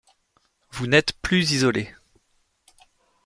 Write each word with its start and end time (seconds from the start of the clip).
vous 0.71 0.87
n'êtes 0.87 1.13
plus 1.21 1.51
isolé 1.51 1.93